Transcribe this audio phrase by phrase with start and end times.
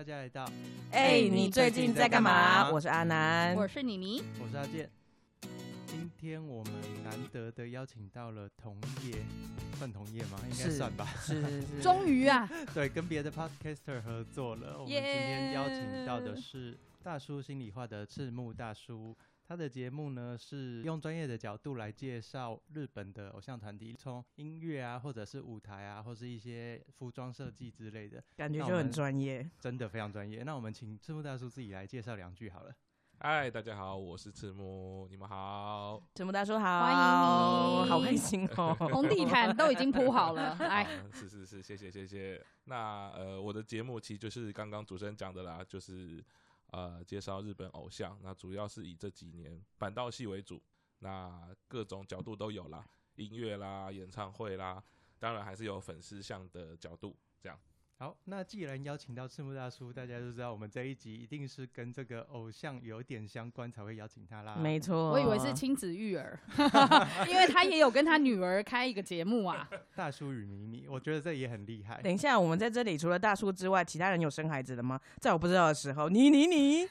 [0.00, 0.50] 大家来到。
[0.92, 2.70] 哎、你最近在干嘛？
[2.72, 4.90] 我是阿南，我是妮妮，我是阿健。
[5.86, 6.72] 今天我们
[7.04, 9.16] 难得的邀请到了同业，
[9.76, 10.40] 算同业吗？
[10.50, 11.06] 应该算吧。
[11.20, 14.78] 是是是， 终于啊， 对，跟别的 podcaster 合作了。
[14.78, 19.14] 我们今天邀请到的是大叔心里话的赤木大叔。
[19.50, 29.50] 他的节目呢是用专业的角度来介绍日本的偶像团体，从音乐啊，或者是舞台啊，或是一些服装设计之类的，感觉就很专业。
[29.58, 30.44] 真的非常专业。
[30.44, 32.72] 那我们请赤木大叔自己来介绍两句好了。
[33.18, 36.00] 嗨，大家好，我是赤木，你们好。
[36.14, 38.72] 赤木大叔好，欢迎你好开心哦。
[38.92, 42.40] 红地毯都已经铺好了， 来，好是是是，谢谢谢谢。
[42.66, 46.24] 那呃，我的节目其实就是刚刚主持人讲的啦，就是
[46.72, 50.62] 呃介绍日本偶像，那主要是以这几年板道系为主，
[50.98, 54.82] 那各种角度都有啦，音乐啦、演唱会啦，
[55.18, 57.58] 当然还是有粉丝向的角度，这样。
[58.02, 64.56] 好，那既然邀请到赤木大叔，大家都知道我们这一集一定是跟这个偶像有点相关才会邀请他啦。
[64.56, 66.40] 没错，我以为是亲子育儿，
[67.28, 69.68] 因为他也有跟他女儿开一个节目啊。
[69.94, 72.00] 大叔与咪咪，我觉得这也很厉害。
[72.00, 74.98] 等一下，我们在这里除了大叔之外，其他人有生孩子的吗？
[75.20, 76.88] 在我不知道的时候，你你你，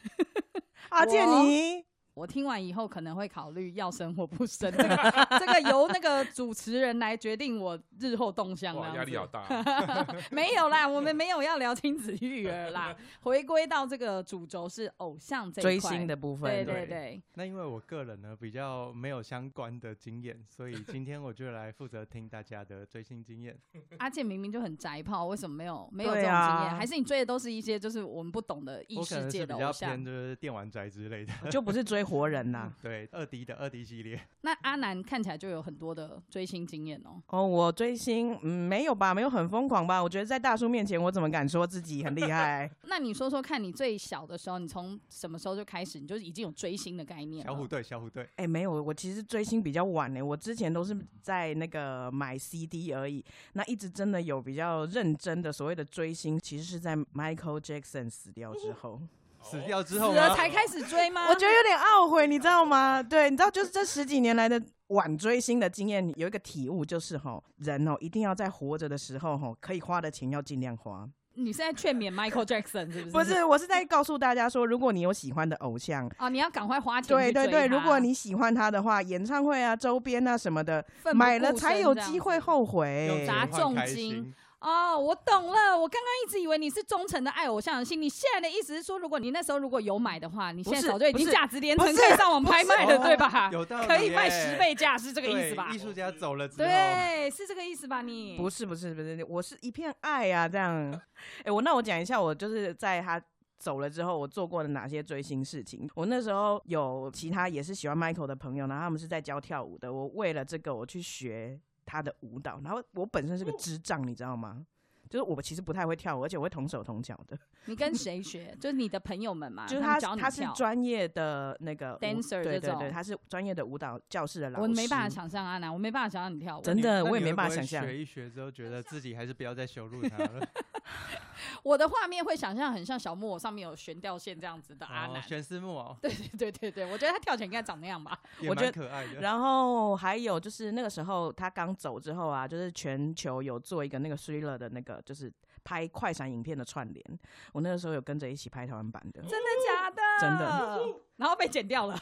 [0.90, 1.84] 阿健我你，
[2.20, 23.58] 我听完以后可能会考虑要生或不生，这个这个由那个主持人来决定我日后动向压力好大啊、 没有啦，我们没有要聊亲子育儿啦，回归到这个主轴是偶像这一追星的部分，对对对，那因为我个人呢比较没有相关的经验，所以今天我就来负责听大家的追星经验。
[24.00, 26.36] 阿健明明就很宅炮，为什么没有没有这种经验？
[26.36, 30.04] 啊还是你追的都是一些就是我们不懂的异世界的偶像偏？
[30.04, 31.32] 就是电玩宅之类的。
[31.50, 32.74] 就不是追活人呐。
[32.82, 34.20] 对，二 D 的二 D 系列。
[34.42, 37.22] 那阿南看起来就有很多的追星经验哦。
[37.28, 40.02] 哦，我追星，嗯，没有吧，没有很疯狂吧？
[40.02, 42.70] 我觉得在大叔面前，我怎么敢说自己很厉害？
[42.88, 47.52] 那你说说看，你最小的时候，你从什么时候就开始，你就已经有追星的概念了？
[47.52, 48.28] 小虎队，小虎队。
[48.38, 50.22] 哎、没有，我其实追星比较晚呢。
[50.22, 53.24] 我之前都是在那个买 CD 而已。
[53.54, 59.02] 那一直真的有比较认真的所谓的追星，其实是在 Michael Jackson 死掉之后，
[59.42, 60.36] 死掉之后死了？
[60.36, 61.28] 才开始追吗？
[61.30, 63.02] 我觉得有点懊悔，你知道吗？
[63.02, 71.08] 对，你知道，就是这十几年来的晚追星的经验，有一个体悟，就是吼，人哦一定要在活着的时候吼，可以花的钱要尽量花。
[71.36, 73.12] 你是在劝勉 Michael Jackson 是不是？
[73.12, 76.06] 不是，我是在告诉大家说，如果你有喜欢的偶像。
[76.18, 83.08] 啊，你要赶快花钱对对对，如果你喜欢他的话，演唱会啊、周边啊什么的，买了才有机会后悔。
[83.08, 85.78] 有砸重金心哦，我懂了。
[85.78, 93.50] 我刚刚一直以为你是忠诚的爱偶像的心，你现在的意思是说，如果你那时候如果有买的话，你现在早就已经价值连城，可以上网拍卖了，哦对吧？
[93.54, 95.70] 有道理可以卖十倍价，是这个意思吧？
[95.74, 98.02] 艺术家走了之后，对，是这个意思吧？
[98.02, 100.92] 你不是不是不是，我是一片爱啊，这样。
[101.46, 103.22] 哎、我那我讲一下，我就是在他
[103.58, 105.90] 走了之后，我做过的哪些追星事情。
[105.96, 109.92] 我那时候有其他也是喜欢 Michael 的朋友，然后他们是在教跳舞的。
[109.92, 112.62] 我为了这个，我去学他的舞蹈。
[112.64, 114.66] 然后我本身是个智障，你知道吗？
[115.10, 117.36] 就是我其实不太会跳舞，而且我会同手同脚的。
[117.66, 118.56] 你跟谁学？
[118.62, 124.62] 就是你的朋友们嘛，就是他们他他是教你跳专业的那个 Dancer 这种对对对，他是专业的舞蹈教室的老师。
[124.62, 126.62] 我没办法想象阿南，我没办法想象你跳舞。
[126.62, 130.48] 真的我也没办法想象学一学之后，觉得自己还是不要再羞辱他了。
[131.64, 135.20] 我的画面会想象很像小木偶上面有悬吊线这样子的阿南。
[135.22, 138.18] 哦悬丝木偶 对对对对对，我觉得他跳起来应该长那样吧。
[138.40, 139.22] 也我觉得蛮可爱的。
[139.22, 145.32] 然后还有就是那个时候他刚走之后啊，就是全球有做一个那个 thriller 的那个就是
[145.70, 147.20] 拍快闪影片的串联，
[147.54, 149.22] 我那个时候有跟着一起拍台湾版的。
[149.22, 150.02] 真的假的？
[150.20, 150.84] 真的。
[151.16, 151.96] 然后被剪掉了，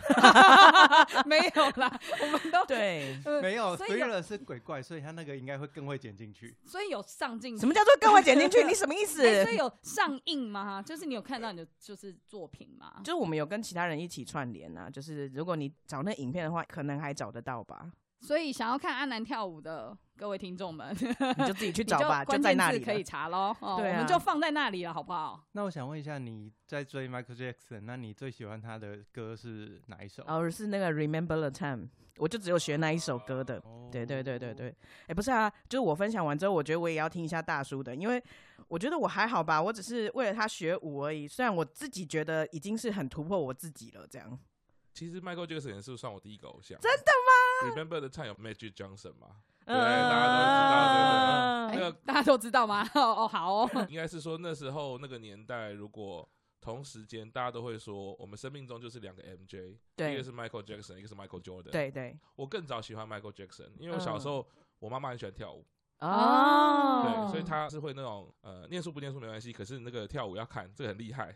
[1.25, 6.55] 没有啦，我们都对，呃没有所以有，thriller 是鬼怪，所以他那个应该会更会剪进去。
[6.63, 8.63] 所以有上镜，什么叫做更会剪进去？
[8.69, 9.27] 你什么意思？
[9.27, 10.81] 哎所以有上映吗？
[10.81, 13.01] 就是你有看到你的就是作品吗？
[13.03, 17.91] 就是我们有跟其他人一起串联啊，就是如果你找那影片的话，可能还找得到吧？
[18.19, 20.93] 所以想要看阿南跳舞的各位听众们，
[21.37, 23.03] 你就自己去找吧，就在那里可以。
[23.03, 23.55] 查喽。
[23.59, 25.43] 哦，对啊我们就放在那里了，好不好？
[25.51, 30.23] 那我想问一下，你在追 Michael Jackson，那你最喜欢他的歌是哪一首？
[30.27, 31.87] 哦，是那个 Remember the Time，
[32.17, 33.57] 我就只有学那一首歌的。
[33.59, 34.75] 哦对对对对对，
[35.07, 38.21] 哎、不是啊，就是我分享完之后，我觉得我也要听一下大叔的，因为
[38.67, 41.25] 我觉得我还好吧，我只是为了他学舞而已。
[41.25, 44.37] 虽然我自己觉得已经是很突破我自己了，这样。
[44.93, 46.77] 其实 Michael Jackson 也是算我第一个偶像。
[46.81, 47.26] 真的吗
[47.63, 49.37] ？Remember the time 有 Magic Johnson 吗？
[49.65, 51.77] 对，大家都知道，对不对。
[51.77, 52.87] 那哎个大家都知道吗？
[52.95, 53.69] 哦哦，好哦。
[53.89, 56.27] 应该是说那时候那个年代，如果
[56.61, 64.47] 同时间大家都会说，我们生命中就是两个 MJ，对一个是 Michael Jackson，一个是 Michael Jordan。，对对，我更早喜欢 Michael Jackson，因为我小时候、
[64.79, 65.65] 我妈妈很喜欢跳舞，
[65.99, 71.35] 哦，对，所以他是会那种呃，念书不念书没关系，可是那个跳舞要看，这个很厉害。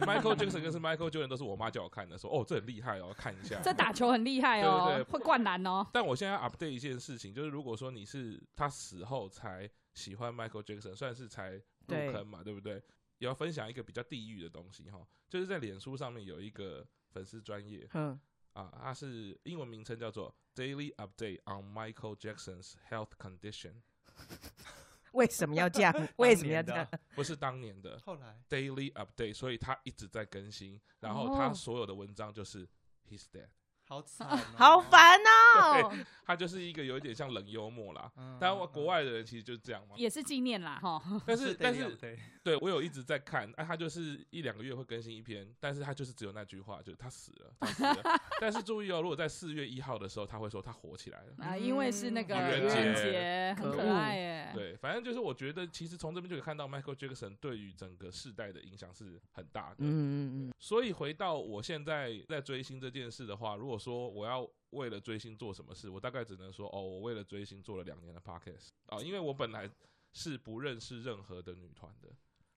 [0.00, 3.60] Michael Jackson 跟是 Michael Jordan 都是我妈叫我看的，说哦，这很厉害哦，看一下。
[3.62, 5.86] 这打球很厉害哦，对对对会灌篮哦。
[5.92, 11.54] 但我现在要 update 一件事情，就是如果说你是他死后才喜欢 Michael Jackson，算是才
[11.86, 12.82] 入坑嘛，对不对？
[13.18, 18.20] 也要分享一个比较地狱的东西哈，就是在脸书上面有一个粉丝专业嗯，
[18.52, 23.76] 啊，它是英文名称叫做 Daily Update on Michael Jackson's Health Condition，
[25.12, 25.92] 为什么要这样？
[26.16, 26.86] 为什么要这样？
[27.14, 32.68] 不是当年的后来 Daily Update，所以他一直在更新，然后他哦所有的文章就是
[33.08, 33.48] He's dead，
[33.88, 35.92] 好惨 哦，好烦哦！
[36.26, 38.10] 他就是一个有一点像冷幽默啦。
[38.16, 38.36] 嗯。
[38.40, 39.94] 当然，国外的人其实就是这样嘛。
[39.96, 41.00] 也是纪念啦，哈。
[41.24, 48.20] 但是， 但是，对，对我有一直在看，哎、他就是一两个月会更新一篇，但是他就是只有那句话，就是他死了，他死了。
[48.40, 51.44] 但是注意哦，如果在四月一号的时候，他会说他火起来了。
[51.46, 54.52] 啊，因为是那个嗯愚愚人人节节，很可爱耶。
[54.52, 59.76] 对，反正就是我觉得，其实从这边就可以看到 Michael Jackson 对于整个世代的影响是很大的。
[59.78, 69.70] 嗯嗯嗯，所以回到我现在在追星这件事的话，如果说我要为了追星做什么事，我大概只能说，哦，我为了追星做了两年的 podcast 啊，因为我本来
[70.12, 72.08] 是不认识任何的女团的，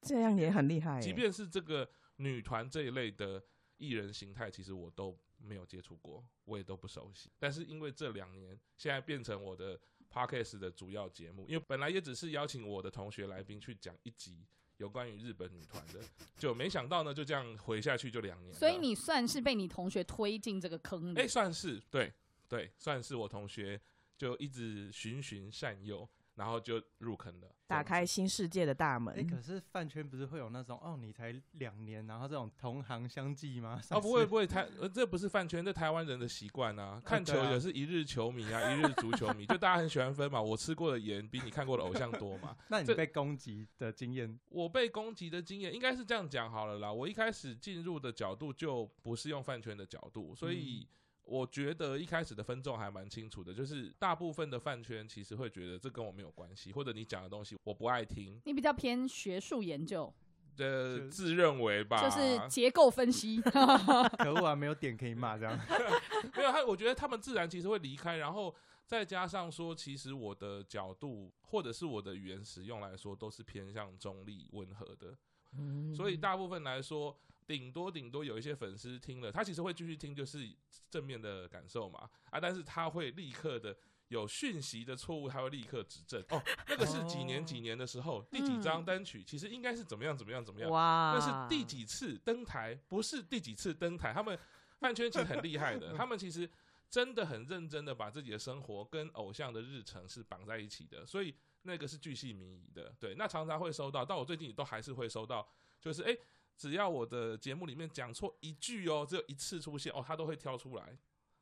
[0.01, 1.00] 这样也很厉害。
[1.00, 3.44] 即便是这个女团这一类的
[3.77, 7.30] 艺人形态，其实我都没有接触过，我也都不熟悉。
[7.38, 9.80] 但是因为这两年现在变成我的
[10.12, 14.45] podcast 的主要节目，因为本来也只是邀请我的同学来宾去讲一集
[14.80, 16.00] 有关于日本女团的，
[16.38, 18.54] 就没想到呢，就这样回下去就两年。
[18.54, 21.28] 所以你算是被你同学推进这个坑哎、里。
[21.28, 22.12] 算是对
[22.48, 23.80] 对，算是我同学
[24.18, 29.24] 就一直循循善诱，然后就入坑了，打开新世界的大门哎，。
[29.24, 33.77] 可是饭圈不是会有那种哦，你才两年，然后这种同行相忌吗？
[33.91, 37.01] 哦，不 会不会，台呃这不是饭圈，这台湾人的习惯啊。
[37.03, 40.41] 看球也是一日球迷啊， 一日足球迷，就大家很喜欢分嘛。
[40.41, 42.56] 我吃过的盐比你看过的偶像多嘛。
[42.71, 46.89] 那你被攻击的经验，我被攻击的经验应该是这样讲好了啦。
[46.89, 50.88] 我一开始进入的角度就不是用饭圈的角度，所以
[51.30, 60.12] 我觉得一开始的分众还蛮清楚的，就是大部分的饭圈其实会觉得这跟我没有关系，或者你讲的东西我不爱听你比较偏学术研究，
[60.58, 63.42] 的自认为吧，就是结构分析。
[64.18, 65.58] 可恶啊，没有点可以骂这样。
[66.36, 68.54] 没有他，我觉得他们自然其实会离开，然后
[68.86, 75.16] 再加上说，其实我的角度或者是我的语言使用来说，都是偏向中立温和的，
[75.58, 77.16] 嗯所以大部分来说，
[77.50, 80.48] 顶多顶多有一些粉丝听了，他其实会继续听，就是
[80.88, 83.75] 正面的感受嘛，啊，但是他会立刻的。
[84.10, 86.19] 有讯息的错误，他会立刻指正。
[86.30, 90.72] 哦，那个是几年几年的时候，第几张单曲，其实应该是怎么样怎么样怎么样。
[90.72, 94.12] 哇，那是第几次登台，不是第几次登台。
[94.12, 94.36] 他们
[94.80, 96.50] 饭圈其实很厉害的， 他们其实
[96.90, 101.31] 真的很认真的把自己的生活跟偶像的日程是绑在一起的，所以
[101.62, 102.92] 那个是巨细靡遗的。
[103.00, 105.48] 对，那常常会收到，到我最近都还是会收到，
[105.80, 106.18] 就是诶，
[106.59, 110.95] 只要我的节目里面讲错一句哦，只有一次出现哦，他都会挑出来。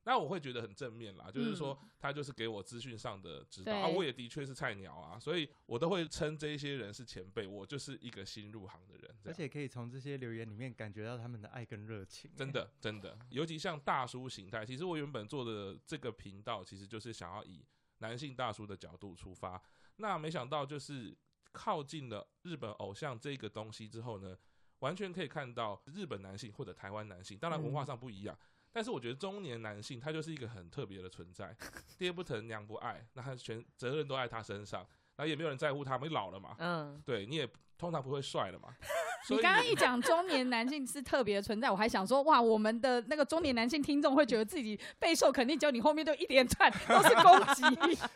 [0.03, 12.31] 那我会觉得很正面啦，就是说他就是给我资讯上的指导啊，我也的确是菜鸟啊，所以我都会称这一些人是前辈，我就是一个新入行的人，而且可以从这些留言里面感觉到他们的爱跟热情。
[12.37, 17.65] 真的真的，尤其像大叔形态，其实我原本做的这个频道，其实就是想要以
[17.97, 19.61] 男性大叔的角度出发，
[19.97, 21.13] 那没想到就是
[21.51, 24.37] 靠近了日本偶像这个东西之后呢，
[24.79, 28.37] 完全可以看到日本男性或者台湾男性，当然文化上不一样。
[28.71, 31.55] 但是我觉得中年男性他就是一个很特别的存在，
[31.97, 34.81] 爹不疼娘不爱，那他全责任都在他身上，
[35.15, 38.69] 然后也没有人在乎他们，老了嘛，嗯，对，你也通常不会帅的嘛。
[39.29, 47.63] 你刚刚一讲中年男性是特别的存在，我还想说，哇，我们的那个中年男性听众会觉得自己备受肯定，结果你后面就一连串 都是攻击。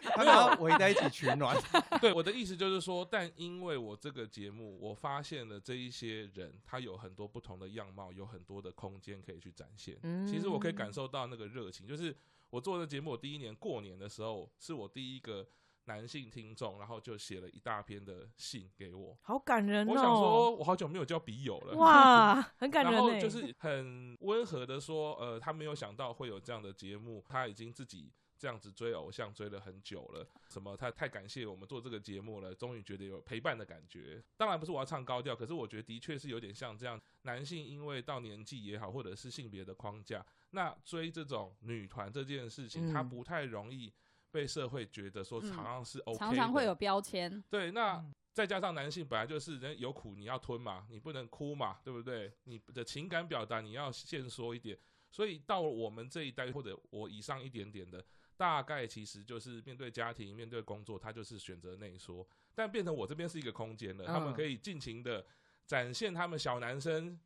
[0.03, 1.58] 他们要围在一起取暖。
[2.00, 9.98] 对， 我的意思就是说，但因为我这个节目，我发现了这一些人，他有很多不同的样貌，有很多的空间可以去展现。
[10.03, 12.15] 嗯其实我可以感受到那个热情，就是
[12.50, 15.46] 我做的节目，我第一年过年的时候，是我第一个
[15.86, 19.18] 男性听众，然后就写了一大篇的信给我。
[19.22, 19.92] 好感人哦。
[19.92, 21.76] 我想说，我好久没有交笔友了。
[21.76, 34.24] 哇， 很感人然后欸就是很温和的说，呃，他没有想到会有这样的节目，他已经自己这样子追偶像追了很久了，什么他太感谢我们做这个节目了，终于觉得有陪伴的感觉。
[34.38, 43.92] 当然不是我要唱高调，可是我觉得的确是有点像这样，男性因为到年纪也好，或者是性别的框架，那追这种女团这件事情，它嗯不太容易
[44.32, 47.44] 被社会觉得说嗯好像是 OK，、常常会有标签。
[47.50, 52.32] 对，那嗯再加上男性本来就是人有苦你要吞嘛，你不能哭嘛，对不对？
[52.46, 54.78] 你的情感表达你要限缩一点，
[55.12, 58.02] 所以到我们这一代或者我以上一点点的，
[58.38, 65.26] 大概其实就是面对家庭、面对工作，他就是选择内缩，但变成我这边是一个空间了，他们嗯可以尽情的
[65.66, 67.20] 展现他们小男生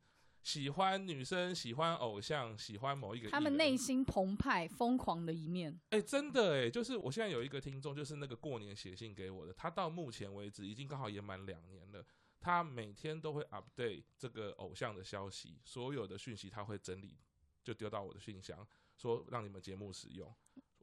[0.46, 5.76] 喜欢女生、喜欢偶像、喜欢某一个他们内心澎湃、疯狂的一面。
[5.90, 12.06] 哎、真的哎，就是我现在有一个听众，就是那个过年写信给我的，他到目前为止已经刚好也满两年了。
[12.38, 17.18] 他每天都会 update 这个偶像的消息，所有的讯息他会整理，
[17.64, 18.64] 就丢到我的信箱，
[18.96, 20.32] 说让你们节目使用，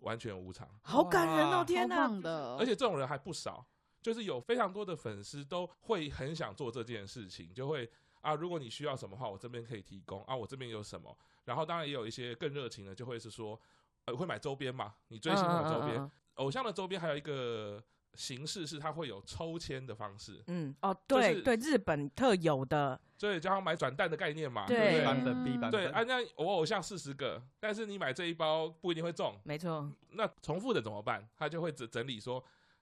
[0.01, 0.67] 完全无偿。
[0.81, 1.63] 好感人哦！
[1.65, 3.65] 天哪，的，而且这种人还不少，
[4.01, 7.89] 就是有非常多的粉丝都会很想做这件事情，就会
[8.23, 11.15] 啊，如果你需要什么话，我这边可以提供啊，我这边有什么。
[11.43, 13.59] 然后当然也有一些更热情的，就会是说，
[14.05, 25.05] 呃，会买周边嘛，你追星会有周边，偶像的周边还有一个形式是它会有抽签的方式，嗯，哦，就是对对，日本特有的，所以就像买转蛋的概念嘛，对对对？
[25.05, 31.27] 版本 B 版对，本，啊，那我偶像四十个，但是你买这一包不一定会中，没错，那重复的怎么办？
[31.35, 32.41] 他就会整整理说，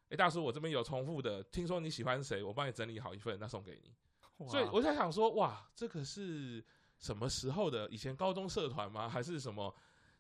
[0.09, 3.91] 哎、大叔，我这边有重复的，听说你喜欢谁，我帮你整理好一份，那送给你。
[4.49, 6.63] 所以我在想说，哇，这个是
[6.97, 7.87] 什么时候的？
[7.89, 9.09] 以前高中社团吗？
[9.09, 9.73] 还是什么？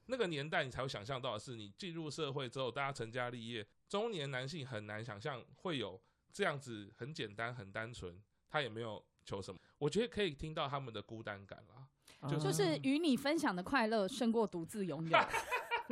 [0.07, 6.01] 那个年代你才会想象到的是，你进入社会之后，大家成家立业，中年男性很难想象会有
[6.33, 9.59] 这样子很简单、很单纯，他也没有求什么。
[9.77, 11.87] 我觉得可以听到他们的孤单感啦。
[12.29, 15.17] 就是与你分享的快乐胜过独自拥有。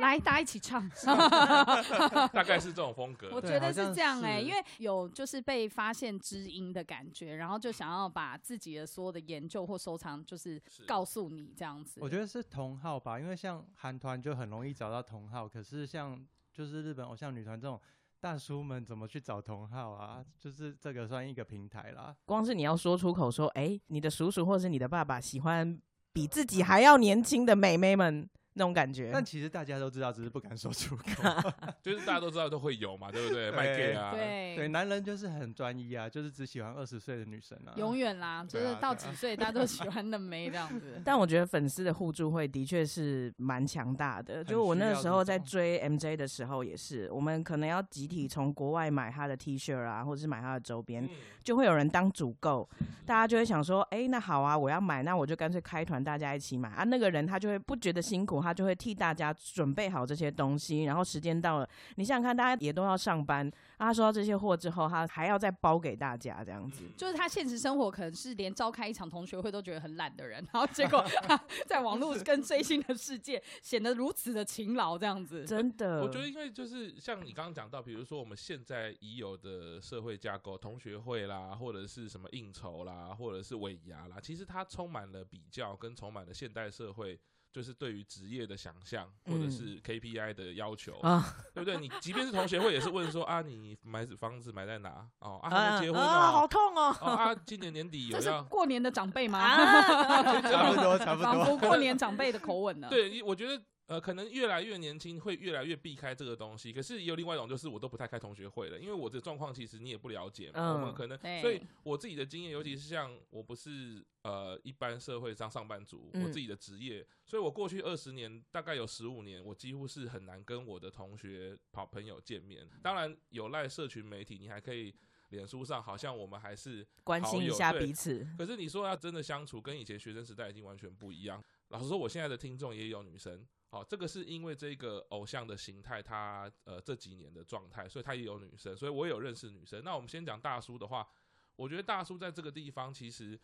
[0.00, 0.88] 来，大家一起唱。
[2.32, 3.30] 大概是这种风格。
[3.32, 12.00] 我觉得是这样哎、是因为有就是被发现知音的感觉，然后就想要把自己的所有的研究或收藏，就是是告诉你这样子。
[12.02, 16.18] 我觉得是同号吧，因为像韩团就很容易找到同号，可是像
[16.52, 17.80] 就是日本偶像女团这种
[18.20, 20.24] 大叔们怎么去找同号啊？
[20.38, 22.14] 就是这个算一个平台啦。
[22.24, 25.80] 光是你要说出口说，哎、你的叔叔或是你的爸爸喜欢
[26.12, 29.10] 比自己还要年轻的妹妹们那种感觉。
[29.12, 31.02] 但其实大家都知道，只是不敢说出口。
[31.82, 33.50] 就是大家都知道都会有嘛，对不对？
[33.50, 37.72] 卖 gay 啊，对对，男人就是很专一啊，就是只喜欢二十岁的女生啊。
[37.76, 41.00] 永远啦，就是到几岁大家都喜欢嫩妹这样子。
[41.04, 44.42] 但我觉得粉丝的互助会的确是蛮强大的。
[44.44, 51.10] 就我那个时候在追 MJ 的时候，也是我们可能要集体从国外买他的 T 恤啊，或者是买他的周边，嗯，
[51.42, 52.68] 就会有人当主购，
[53.06, 56.84] 大家就会想说，哎、那好啊，我要买，那我就干脆开团，大家一起买啊。
[56.84, 66.84] 那个人他就会不觉得辛苦，他就会替大家准备好这些东西，然后时间到了，你想想看，大家也都要上班，啊他收到这些货之后，他还要再包给大家这样子。
[66.96, 75.44] 就是他现实生活可能是连召开一场同学会都觉得很懒的人，然后结果他 在网络跟追星的世界显得如此的勤劳，这样子。
[75.44, 87.18] 真的，我觉得，因为就是像你刚刚讲到，比如说我们现在已有的社会架构，同学会啦，或者是什么应酬啦，或者是尾牙啦，其实它充满了比较，跟充满了现代社会
[87.52, 91.76] 就是对于职业的想象，或者嗯是 KPI 的要求，啊 对不对？
[91.78, 95.06] 你即便是同学会，也是问说啊，你买房子买在哪？
[95.20, 96.96] 哦，啊，还啊没结婚啊，好哦，痛哦！
[97.00, 98.42] 哦啊，今年年底有这是要。
[98.44, 99.38] 过年的长辈吗？
[99.40, 101.32] 啊， 差不多，差不多。
[101.32, 102.86] 仿佛过年长辈的口吻呢。
[102.90, 106.72] 对，我觉得呃，可能越来越年轻，会越来越避开这个东西。
[106.72, 110.74] 可是也有另外一种，就是我都不太开同学会了，因为我的状况其实你也不了解嘛。
[110.74, 122.64] 我们嗯可能，所以我自己的经验，尤其是像我不是呃一般社会上上班族，我嗯自己的职业，所以我过去二十年，大概有十五年，我几乎是很难跟我的同学、好朋友见面。
[122.80, 124.94] 当然有赖社群媒体，你还可以。
[125.30, 128.26] 脸书上好像我们还是关心一下彼此。
[128.36, 131.40] 可是你说要真的相处，跟以前学生时代已经完全不一样。
[131.68, 139.82] 老实说，我现在的听众也有女生，好、这个是因为这个偶像的形态，他呃这几年的状态，所以他也有女生，所以我也有认识女生。
[139.84, 141.08] 那我们先讲大叔的话，
[141.54, 143.38] 我觉得大叔在这个地方其实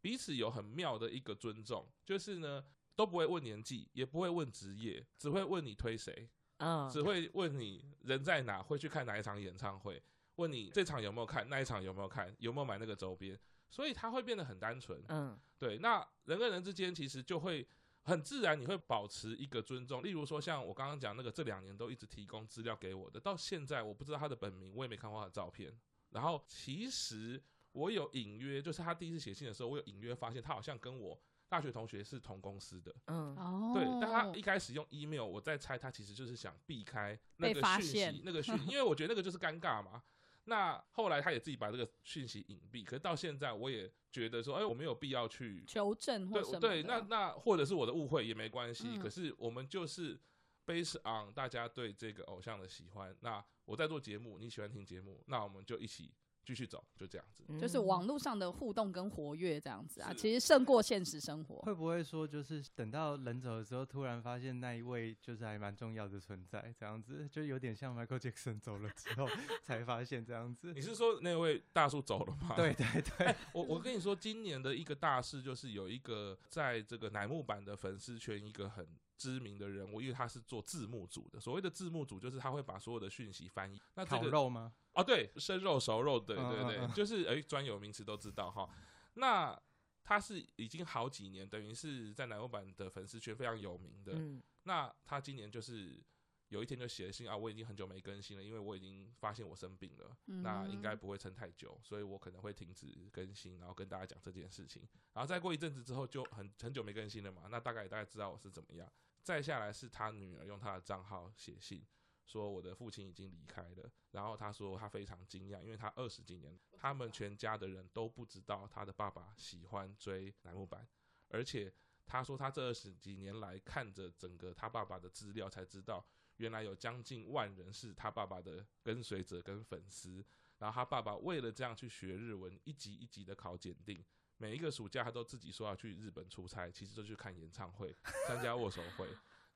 [0.00, 2.64] 彼此有很妙的一个尊重，就是呢
[2.94, 10.00] 都不会问年纪，也不会问职业，只会问你推谁，嗯，只会问你人在哪，会去看哪一场演唱会，
[10.36, 13.36] 问你这场有没有看，那一场有没有看，有没有买那个周边，
[13.68, 15.02] 所以他会变得很单纯。
[15.08, 17.66] 嗯对，那人跟人之间其实就会
[18.04, 20.02] 很自然，你会保持一个尊重。
[20.02, 25.74] 例如说，像我刚刚讲那个，这两年都一直提供资料给我的，到现在我不知道他的本名，我也没看过他的照片。
[26.10, 27.42] 然后其实
[27.72, 31.18] 我有隐约，就是他第一次写信的时候，我有隐约发现他好像跟我
[31.48, 32.94] 大学同学是同公司的。
[33.06, 40.02] 嗯哦，对，但他一开始用 email，我在猜他其实就是想避开那个讯息，那个讯息，因为我觉得那个就是尴尬嘛。
[40.44, 48.88] 那后来他也自己把这个讯息隐蔽，可是到现在我也觉得说，哎，我没有必要去求证或什么对对，那那或者是我的误会也没关系。
[48.88, 50.18] 嗯可是我们就是
[50.66, 53.16] based on 大家对这个偶像的喜欢。
[53.20, 56.12] 那我在做节目，你喜欢听节目，那我们就一起
[56.44, 57.58] 继续走，就这样子。
[57.60, 61.56] 就是网络上的互动跟活跃这样子啊，其实胜过现实生活。
[61.62, 69.28] 会不会说就是等到人走的时候，突然发现那一位就是还蛮重要的存在，这样子就有点像 Michael Jackson 走了之后
[69.62, 70.80] 才发现这样子你。
[70.80, 72.54] 是说那位大叔走了吗？
[72.56, 78.86] 对 对对， 我我跟你说，今年的一个大事就是有一个在这个乃木坂的粉丝圈一个很
[79.16, 81.40] 知名的人物，因为他是做字幕组的。
[81.40, 83.80] 所谓的字幕组就是他会把所有的讯息翻译。
[83.94, 84.72] 那这烤个肉吗？
[84.94, 88.68] 哦，对，生肉熟肉，对嗯对对，嗯嗯就是哎，专有名词都知道哈。
[89.14, 89.58] 那
[90.02, 94.12] 他是已经好几年，等于是在奶油版的粉丝圈非常有名的。
[94.14, 96.02] 嗯那他今年就是
[96.48, 104.82] 有一天就写了信啊，我已经很久没更新了，因为我已经发现我生病了，那应该不会撑太久，所以我可能会停止更新，然后跟大家讲这件事情。
[105.12, 108.90] 然后再过一阵子之后，就很很久没更新了嘛，那大概也大概知道我是怎么样。
[109.22, 111.84] 再下来是他女儿用他的账号写信。
[112.26, 120.88] 说我的父亲已经离开了，然后他说他非常惊讶，因为他二十几年，他们全家的人都不知道他的爸爸喜欢追楠木板，
[121.28, 121.72] 而且
[122.06, 126.04] 他说他这二十几年来看着整个他爸爸的资料，才知道
[126.36, 130.24] 原来有将近万人是他爸爸的跟随者跟粉丝。
[130.58, 134.02] 然后他爸爸为了这样去学日文，一级一级的考检定，
[134.38, 137.94] 每一个暑假他都自己说要去日本出差，其实就去看演唱会、
[138.26, 139.06] 参加握手会。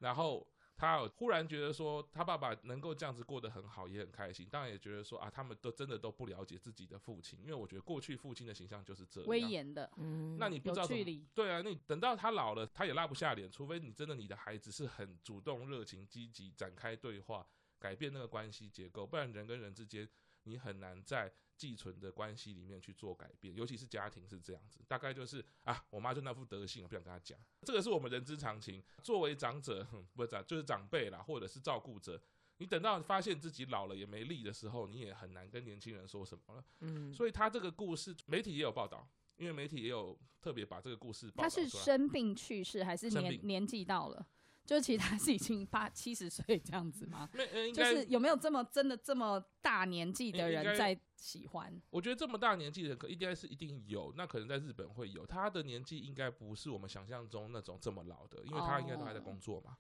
[0.01, 0.47] 然后
[0.79, 4.47] 他有忽然觉得说，他爸爸能够这样子过得很好，也很开心。
[4.49, 11.27] 当然也觉得说啊，他们都真的都不了解自己的父亲，因为我觉得过去父亲的形象就是这样威严的，嗯那你不知道怎么距离。
[11.35, 17.45] 对啊，你等到他老了，他也拉不下脸，除非你真的你的孩子是很主动、热情、积极，展开对话，
[17.81, 20.09] 改变那个关系结构，不然人跟人之间
[20.45, 28.83] 你很难在寄存的关系里面去做改变，尤其是家庭是这样子，大概就是啊，我妈就那副德性，我不想跟她讲，这个是我们人之常情。
[29.03, 32.19] 作为长者，哼不是长就是长辈啦，或者是照顾者。
[32.59, 36.65] 你等到发现自己老了也没力的时候，你也很难跟年轻人说什么了。
[36.81, 41.69] 嗯所以他这个故事，媒体也有报道，因为媒体也有特别把这个故事报他是。
[41.69, 44.27] 生病去世还是年年纪到了？
[44.67, 47.31] 就是其实他是已经八七十岁这样子吗？
[47.73, 51.83] 就是有没有这么真的这么大年纪的人在喜欢？
[51.91, 54.13] 我觉得这么大年纪的人，可应该是一定有。
[54.17, 59.77] 那可能在日本会有，他的年纪应该不是我们想象中那种这么老的，因为他应该都还在工作嘛。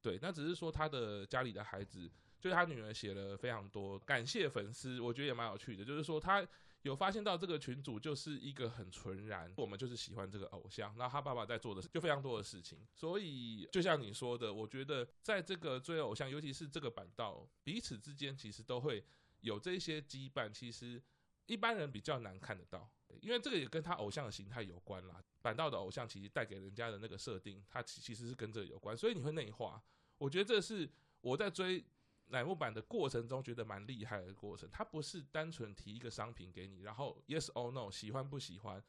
[0.00, 5.84] 对，那只是说他的家里的孩子，就是他女儿写了非常多感谢粉丝，我觉得也蛮有趣的。
[5.84, 6.46] 就是说他
[6.80, 10.96] 有发现到这个群主就是一个很纯然，我们就是喜欢这个偶像。
[10.96, 19.04] 那他爸爸在做的就非常多的事情，所以就像你说的，我觉得在这个追偶像，尤其是这个板道，彼此之间其实都会
[19.40, 21.02] 有这些羁绊，其实
[21.46, 25.22] 一般人比较难看得到，因为这个也跟他偶像的形态有关啦。
[25.42, 29.82] 板道的偶像其实带给人家的那个设定，它其其实是跟这个有关，所以你会内化。
[30.18, 30.88] 我觉得这是
[31.22, 31.82] 我在追
[32.26, 34.68] 乃木坂的过程中觉得蛮厉害的过程。
[34.70, 38.82] 它不是单纯提一个商品给你，然后 yes or no 喜欢不喜欢，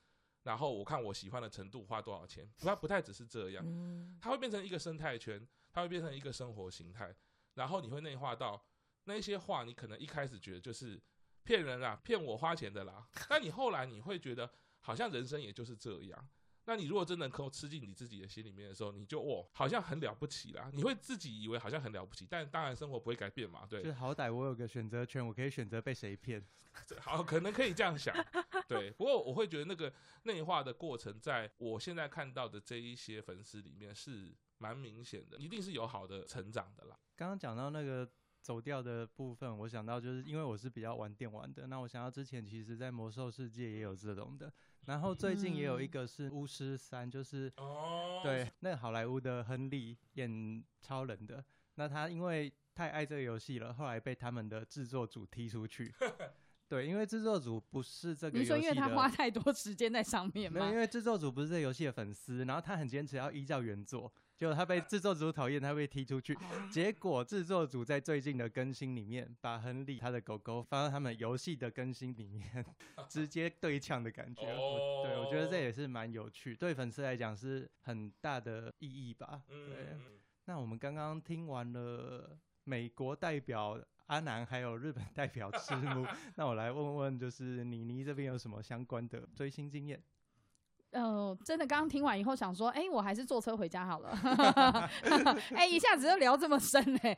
[0.44, 3.64] 然后我看我喜欢的程度花多少钱，它不太只是这样。
[3.66, 7.16] 嗯它会变成一个生态圈，它会变成一个生活形态，
[7.54, 8.62] 然后你会内化到
[9.06, 11.02] 那一些话，你可能一开始觉得就是
[11.44, 16.30] 骗人啦，骗我花钱的啦，但你后来你会觉得好像人生也就是这样。
[16.66, 20.70] 那你如果真的能够吃进你自己的心里面的时候，你就哦，好像很了不起啦。
[20.72, 23.88] 你会自己以为好像很了不起，但当然生活不会改变嘛，对就。
[23.88, 26.46] 是好歹我有个选择权，我可以选择被谁骗。
[27.02, 28.16] 好，可能可以这样想，
[28.68, 28.92] 对。
[28.92, 29.92] 不过我会觉得那个
[30.24, 36.98] 内化的过程，在我现在看到的这一些粉丝里面是蛮明显的，一定是有好的成长的啦。
[37.16, 38.08] 刚刚讲到那个
[38.42, 44.52] 走掉的部分，我想到就是因为我是比较玩电玩的，那我想到之前其实在魔兽世界也有这种的，
[44.86, 51.44] 然后最近也有一个是巫师三，就是哦对，那个好莱坞的亨利演超人的，
[51.76, 55.94] 那他因为太爱这个游戏了，后来被他们的制作组踢出去。
[56.68, 60.78] 对，因为制作组不是这个你说因为游戏的，他花太多时间在上面没有，因？
[60.78, 66.34] 为制作组不是这游戏的粉丝，然后他很坚持要依照原作，结果他被制作组讨厌，他被踢出去。
[66.34, 66.40] 哦
[66.72, 72.66] 结果制作组在最近的更新里面，把亨利他的狗狗放到他们游戏的更新里面，
[73.08, 74.42] 直接对呛的感觉。
[74.48, 79.44] 我对我觉得这也是蛮有趣，对粉丝来讲是很大的意义吧。
[79.48, 79.58] 对，
[79.94, 86.04] 嗯，那我们刚刚听完了美国代表阿南，还有日本代表赤木，
[86.36, 90.02] 那我来问问，就是妮妮这边有什么相关的追星经验？
[90.92, 94.90] 呃，真的刚刚听完以后想说，哎、我还是坐车回家好了。
[95.56, 97.18] 哎、一下子就聊这么深哎、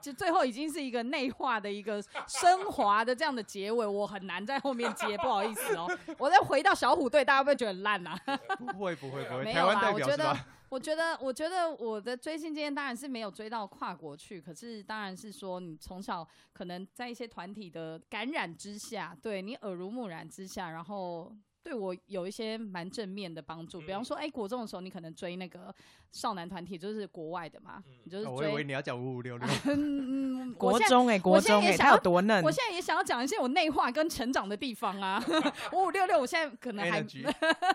[0.00, 5.86] 就最后已经是一个内化的一个升华的这样的结尾，我很难在后面接，不好意思哦。
[6.18, 8.18] 我再回到小虎队，大家会不会觉得很烂啊？
[8.58, 10.36] 不会不会不会，没有啦，我觉得
[10.68, 21.32] 我觉得，我觉得我的追星经验当然是没有追到跨国去，可是当然是说你从小可能在一些团体的感染之下，对你耳濡目染之下，然后。
[21.66, 25.74] 对我有一些蛮正面的帮助，比方说，哎、国中的时候你可能追那个
[26.12, 32.44] 少男团体，就是国外的嘛，你就是哦我以为追，你要讲五五六六， 嗯，我现在国中哎、国中哎、他也想要有多嫩。
[32.44, 32.52] 我？
[32.52, 35.20] 现在也想要讲一些我内化跟成长的地方啊，
[35.74, 37.28] 五五六六，我现在可能还 Energy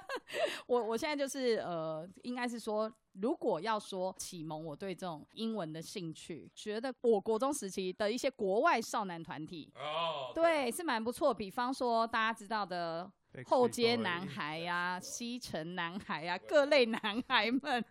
[0.67, 11.33] 我我现在就是呃，应该是说，如果要说启蒙我对这种英文的兴趣，觉得我国中时期的一些国外少男团体，哦，对，是蛮不错。
[11.33, 13.11] 比方说大家知道的
[13.45, 17.83] 后街男孩呀、 西城男孩呀、各类男孩们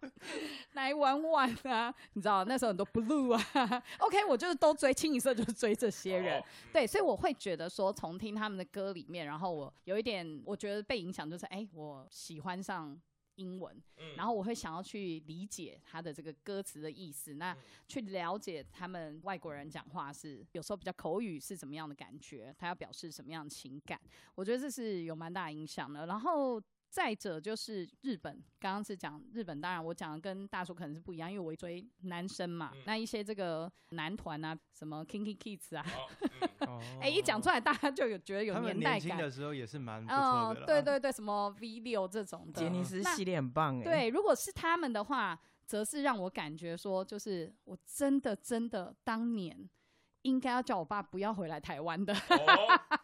[0.73, 6.41] 来玩玩啊， 你知道那时候很多 blue 啊，OK，我就是都追，清一色就是追这些人。
[6.41, 12.99] 哦对，所以我会觉得说，从听他们的歌里面，然后我有一点，我觉得被影响，就是哎、我喜欢上
[13.41, 17.57] 英文，嗯然后我会想要去理解他的这个歌词的意思，那
[17.89, 23.99] 去了解他们外国人讲话是有时候比较口语是怎么样的感觉，他要表示什么样的情感，
[24.35, 26.07] 我觉得这是有蛮大影响的。
[26.07, 32.83] 然后再者就是日本，刚刚是讲日本，当然我讲的跟大叔可能是不一样，因为我追男生嘛，嗯。
[32.85, 35.87] 那一些这个男团啊，什么 Kinky Kids 啊，
[37.01, 39.01] 哎、一讲出来大家就有觉得有年代感。
[39.01, 40.67] 年轻的时候也是蛮不嗯错的啦。
[40.67, 49.71] 对对对，什么 V 六这种的，杰尼斯那系列很棒哎、，对，如果是他们的话，则是让我感觉说，就是我真的真的当年
[50.23, 52.99] 应该要叫我爸不要回来台湾的， 哦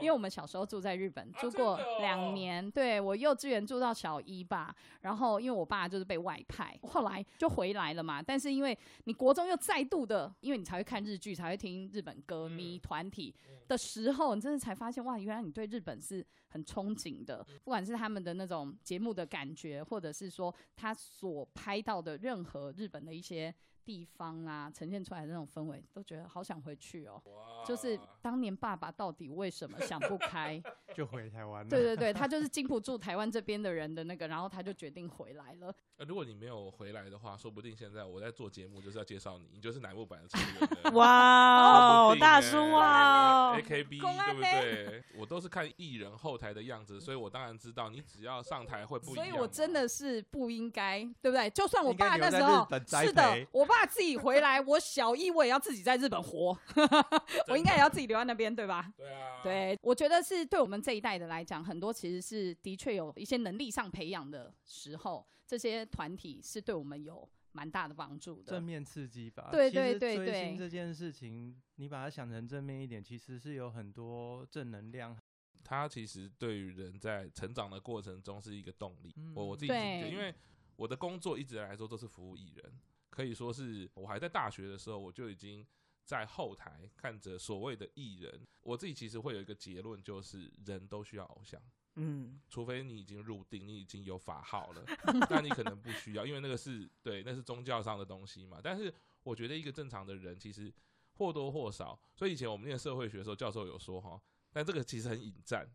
[0.00, 4.74] 因为我们小时候住在日本，啊住过两年，对我幼稚园住到小一吧。
[5.00, 8.22] 然后因为我爸就是被外派，后来就回来了嘛。
[8.22, 13.34] 但是因为你国中又再度的，因为你才会看日剧，才会听日本歌迷团体
[13.68, 17.44] 的时候，你真的才发现哇，原来你对日本是很憧憬的。
[17.64, 23.54] 不管是他们的那种节目的感觉，或者是说他所拍到的任何日本的一些。
[23.84, 27.20] 地方啊，呈现出来的那种氛围，都觉得好想回去哦。
[27.26, 30.60] 哇就是当年爸爸到底为什么想不开？
[30.94, 31.70] 就回台湾了。
[31.70, 35.74] 对对对，他就是经不住台湾这边的人的那个，然后他就决定回来了。
[35.96, 40.92] 呃如果你没有回来的话，说不定现在我在做节目就是要介绍你，你就是乃木坂的成员。
[40.94, 45.04] 哇哦，大叔哇哦 A，K B 公安对不对？
[45.16, 49.24] 我都是看艺人后台的样子，所以我当然知道你只要上台会不一样。
[49.24, 51.48] 所以我真的是不应该，对不对？
[51.50, 52.66] 就算我爸那时候
[53.00, 56.56] 是的培，我爸自己回来，我小一我也要自己在日本活，
[57.48, 58.92] 我应该也要自己留在那边，对吧？
[58.96, 68.62] 对啊，对，我觉得是对我们这一代的来讲，很多其实是的确有一些能力上培养的时候，这些团体是对我们有蛮大的帮助的正。
[68.62, 69.48] 面刺激吧。
[69.50, 75.16] 对对对对追星这件事情，你把它想成正面一点，其实是有很多正能量。
[75.64, 79.12] 它其实对于人在成长的过程中是一个动力。
[79.16, 80.34] 嗯我我自己觉得，因为
[80.74, 82.72] 我的工作一直来说都是服务艺人，
[83.12, 85.66] 可以说是我还在大学的时候，我就已经
[86.02, 88.46] 在后台看着所谓的艺人。
[88.62, 91.60] 我自己其实会有一个结论，就是人都需要偶像。
[91.96, 94.82] 嗯，除非你已经入定，你已经有法号了，
[95.28, 98.60] 但你可能不需要，因为那个是对，那是宗教上的东西嘛。
[98.64, 100.72] 但是我觉得一个正常的人，其实
[101.12, 104.18] 或多或少，所以以前我们念社会学的时候，教授有说哈，
[104.50, 105.70] 但这个其实很引战。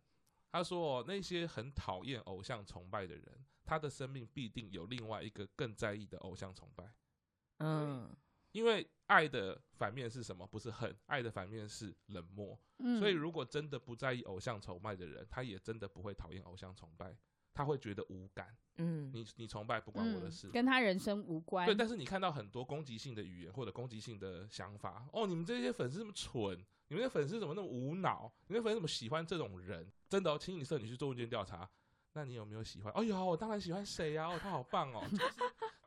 [0.52, 6.91] 他说、哦，那些很讨厌偶像崇拜的人，他的生命必定有另外一个更在意的偶像崇拜。
[7.59, 8.09] 嗯，
[8.51, 10.45] 因为爱的反面是什么？
[10.47, 12.57] 不是恨，爱的反面是冷漠。
[12.79, 17.17] 嗯所以，如果真的不在意偶像崇拜的人，他也真的不会讨厌偶像崇拜，
[17.53, 18.55] 他会觉得无感。
[18.75, 20.47] 嗯，你你崇拜不关我的事。
[20.47, 21.65] 嗯跟他人生无关。
[21.65, 28.31] 对，但是你看到很多攻击性的语言或者攻击性的想法，哦，你们这些粉丝这么蠢，你们的粉丝怎么那么无脑？
[28.47, 29.91] 你们的粉丝怎么喜欢这种人？
[30.07, 31.67] 真的哦，清一色你去做问卷调查，
[32.13, 32.93] 那你有没有喜欢？
[32.93, 35.03] 哎呀，我当然喜欢谁呀、哦，他好棒哦。
[35.09, 35.33] 就 是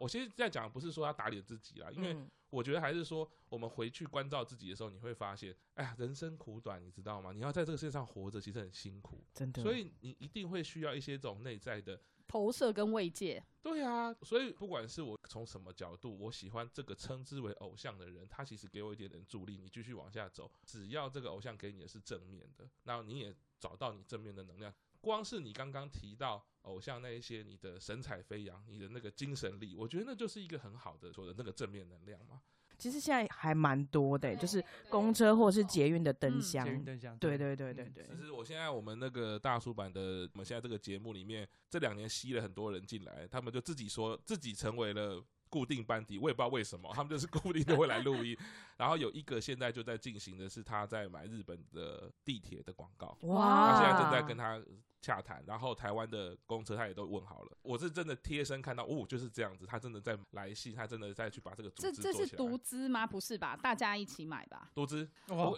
[0.01, 7.33] 我其实在讲，不是说要打脸自己啦，因为嗯我觉得还是说，我们回去关照自己的时候，你会发现，哎呀，人生苦短，你知道吗？
[7.33, 12.01] 你要在这个世界上活着，其实很辛苦，真的，所以你一定会需要一些这种内在的。
[12.27, 24.73] 投射跟慰藉，对啊，所以不管是我从什么角度，我喜欢这个称之为偶像的人，他其实给我一点点助力，你继续往下走，只要这个偶像给你的是正面的，那你也找到你正面的能量。
[25.01, 32.41] 光是你刚刚提到偶像那一些，你的神采飞扬，你的那个精神力，我觉得那就是一个很好的说的那个正面能量嘛。
[32.79, 36.41] 其实现在还蛮多的，就是公车或者是捷运的灯嗯。
[36.41, 36.65] 箱。
[36.65, 36.73] 捷。
[36.73, 37.37] 运灯箱，对。
[37.37, 48.35] 对对对嗯对，其实我现在我们那个大叔版的，我们现在这个节目里面，这两年吸了很多人进来，他们就自己说自己成为了固定班底，我也不知道为什么，他们就是固定的会来录音。
[48.79, 53.75] 然后有一个现在就在进行的是他在买日本的地铁的广告，哇。
[53.75, 54.59] 他现在正在跟他
[55.01, 57.57] 洽谈，然后台湾的公车他也都问好了。
[57.63, 62.37] 我是真的贴身看到，哦，就是这样子，他真的在来信，他真的在去把这个组这这是织做起来。
[62.37, 63.07] 独资吗？
[63.07, 63.57] 不是吧？
[63.57, 64.71] 大家一起买吧？
[64.75, 65.09] 独资，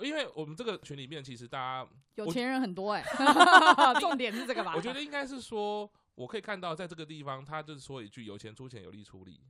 [0.02, 3.04] 因为我们这个群里面其实大家有钱人很多哎、
[4.00, 4.74] 重点是这个吧？
[4.76, 9.40] 我觉得应该是说，我可以看到在这个地方，他就是说一句“有钱出钱，有力出力”。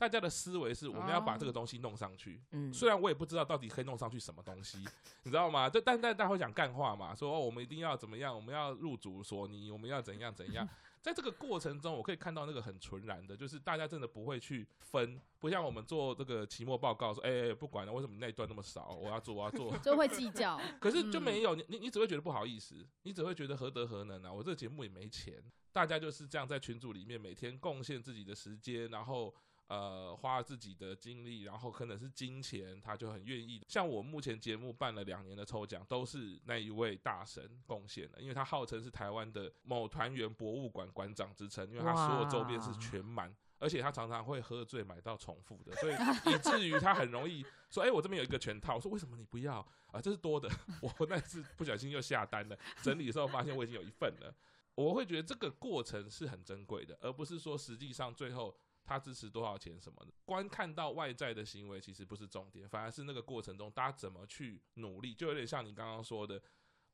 [0.00, 2.40] 大家的思维是我们要把这个东西弄上去。
[2.52, 4.78] 嗯，虽然我也不知道到底可以弄上去什么东西，
[5.24, 5.68] 你知道吗？
[5.68, 10.66] 就但但大家会讲干话嘛，说、哦、我们一定要怎么样，我们要入主索尼，我们要怎样怎样。
[11.02, 19.76] 在这个过程中，我可以看到那个很纯然的，就是大家真的不会去分，不像我们做这个期末报告说，哎、哎不管了，为什么那一段那么少， 我要做，我要做。
[19.78, 20.58] 就会计较。
[20.78, 24.32] 可是就嗯没有、你，你你只会觉得不好意思，你只会觉得何德何能啊！
[24.32, 29.34] 我这个节目也没钱，大家就是这样在群组里面每天贡献自己的时间，然后
[29.70, 33.64] 呃花自己的精力，然后可能是金钱，他就很愿意。
[33.68, 43.34] 像我目前节目办了两年的抽奖，都是那一位大神贡献的，因为他号称是台湾的某团员博物馆馆长之称，因为他所有周边是全满。
[43.62, 45.94] 而且他常常会喝醉买到重复的，所以
[46.34, 49.58] 以至于他很容易说：“哎、我这边有一个全套。”我说：“为什么你不要
[49.92, 50.00] 啊？
[50.00, 50.48] 这是多的。”
[50.80, 54.34] 我那次不小心又下单了，整理的时候发现我已经有一份了。
[54.74, 58.56] 我会觉得这个过程是很珍贵的，而不是说实际上最后
[58.90, 60.12] 他支持多少钱什么的。
[60.24, 66.42] 观看到外在的行为其实不是重点，反而是那个过程中大家怎么去努力，就有点像你刚刚说的。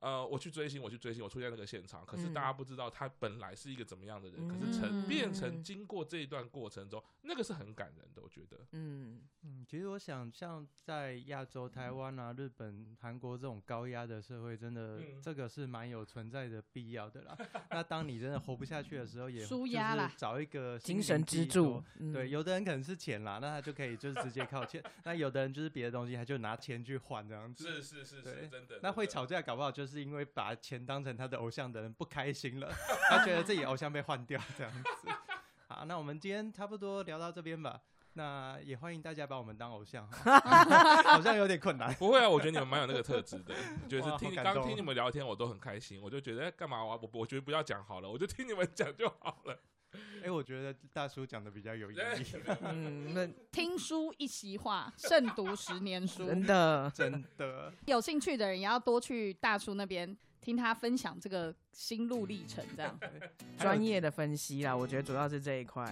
[0.00, 8.59] 呃，我去追星，我去追星，我出现在那个现场，可是嗯大家不知道他本来是一个怎么样的人，可是嗯成变成经过这一段过程中，那个是很感人的，我觉得。
[8.72, 17.37] 嗯，嗯，其实我想，像在亚洲、台湾啊、日本、韩国这种高压的社会，真的、嗯这个是蛮有存在的必要的啦。
[17.70, 27.64] 那当你真的活不下去的时候，也舒压啦就是找一个精神支柱。，嗯对，有的人可能是钱啦，那他就可以就是直接靠钱； 那有的人就是别的东西，他就拿钱去换这样子。
[27.64, 28.78] 是是是是，真的。
[28.82, 32.70] 那会吵架，搞不好就是因为把钱当成他的偶像的人不开心了，
[33.11, 35.09] 他觉得自己偶像被换掉这样子。
[35.68, 37.80] 好，那我们今天差不多聊到这边吧。
[38.14, 40.09] 那也欢迎大家把我们当偶像，
[41.04, 41.92] 好像有点困难。
[41.94, 43.54] 不会啊，我觉得你们蛮有那个特质的，
[43.87, 46.00] 就是听刚听你们聊天，我都很开心。
[46.00, 49.59] 我就觉得哎干嘛我我我觉得不要讲好了，我就听你们讲就好了。
[50.24, 51.98] 哎、我觉得大叔讲的比较有意义，
[52.62, 56.26] 嗯，那听书一席话，胜读十年书。
[56.26, 57.72] 真的，真的。
[57.87, 62.98] 有兴趣的人也要多去大叔那边听他分享这个心路历程，这样。
[63.59, 65.85] 专业的分析啦，我觉得主要是这一块。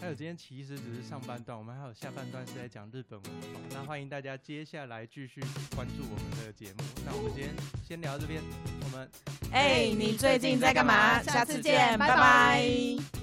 [0.00, 3.60] 还有今天其实只是上半段，我们还有下半段是在讲日本文化。
[3.70, 5.40] 那欢迎大家接下来继续
[5.74, 6.82] 关注我们的节目。
[7.04, 7.54] 那我们今天
[7.86, 8.42] 先聊到这边，
[8.84, 9.10] 我们
[9.52, 11.22] 哎，你最近在干嘛？
[11.22, 13.21] 下次见，拜拜拜拜